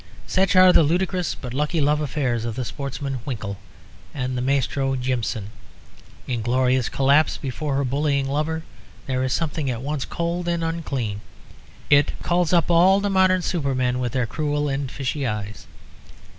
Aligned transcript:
Such 0.25 0.55
are 0.55 0.73
the 0.73 0.81
ludicrous 0.81 1.35
but 1.35 1.53
lucky 1.53 1.79
love 1.79 2.01
affairs 2.01 2.43
of 2.43 2.55
the 2.55 2.65
sportsman 2.65 3.19
Winkle 3.23 3.57
and 4.15 4.35
the 4.35 4.41
Maestro 4.41 4.95
Jimson. 4.95 5.51
In 6.25 6.41
Gloria's 6.41 6.89
collapse 6.89 7.37
before 7.37 7.75
her 7.75 7.85
bullying 7.85 8.27
lover 8.27 8.63
there 9.05 9.23
is 9.23 9.31
something 9.31 9.69
at 9.69 9.81
once 9.83 10.03
cold 10.05 10.47
and 10.47 10.63
unclean; 10.63 11.21
it 11.91 12.13
calls 12.23 12.51
up 12.51 12.71
all 12.71 12.99
the 12.99 13.11
modern 13.11 13.43
supermen 13.43 13.99
with 13.99 14.13
their 14.13 14.25
cruel 14.25 14.67
and 14.67 14.89
fishy 14.91 15.27
eyes. 15.27 15.67